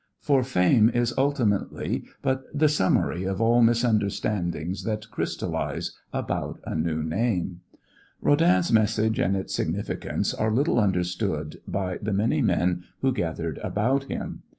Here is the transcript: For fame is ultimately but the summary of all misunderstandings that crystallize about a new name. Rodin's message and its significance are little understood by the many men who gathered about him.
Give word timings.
For 0.19 0.41
fame 0.43 0.89
is 0.89 1.13
ultimately 1.15 2.05
but 2.23 2.45
the 2.57 2.67
summary 2.69 3.23
of 3.25 3.39
all 3.39 3.61
misunderstandings 3.61 4.83
that 4.83 5.11
crystallize 5.11 5.95
about 6.11 6.59
a 6.65 6.73
new 6.73 7.03
name. 7.03 7.61
Rodin's 8.19 8.71
message 8.73 9.19
and 9.19 9.37
its 9.37 9.53
significance 9.53 10.33
are 10.33 10.49
little 10.51 10.79
understood 10.79 11.61
by 11.67 11.99
the 12.01 12.13
many 12.13 12.41
men 12.41 12.83
who 13.01 13.13
gathered 13.13 13.59
about 13.59 14.05
him. 14.05 14.41